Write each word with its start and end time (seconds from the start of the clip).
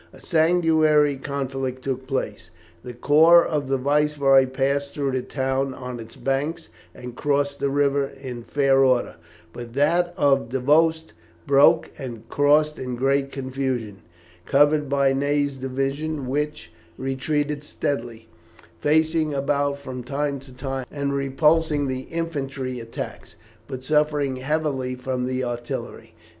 A 0.11 0.19
sanguinary 0.19 1.15
conflict 1.15 1.83
took 1.83 2.07
place, 2.07 2.49
the 2.83 2.91
corps 2.95 3.45
of 3.45 3.67
the 3.67 3.77
Viceroy 3.77 4.47
passed 4.47 4.95
through 4.95 5.11
the 5.11 5.21
town 5.21 5.75
on 5.75 5.99
its 5.99 6.15
banks, 6.15 6.69
and 6.95 7.15
crossed 7.15 7.59
the 7.59 7.69
river 7.69 8.07
in 8.19 8.41
fair 8.41 8.83
order, 8.83 9.17
but 9.53 9.73
that 9.73 10.11
of 10.17 10.49
Davoust 10.49 11.13
broke 11.45 11.91
and 11.99 12.27
crossed 12.29 12.79
in 12.79 12.95
great 12.95 13.31
confusion, 13.31 13.99
covered 14.47 14.89
by 14.89 15.13
Ney's 15.13 15.59
division, 15.59 16.25
which 16.27 16.71
retreated 16.97 17.63
steadily, 17.63 18.27
facing 18.79 19.35
about 19.35 19.77
from 19.77 20.03
time 20.03 20.39
to 20.39 20.51
time, 20.51 20.87
and 20.91 21.13
repulsing 21.13 21.85
the 21.85 22.05
infantry 22.09 22.79
attacks, 22.79 23.35
but 23.67 23.83
suffering 23.83 24.37
heavily 24.37 24.95
from 24.95 25.27
the 25.27 25.43
artillery. 25.43 26.15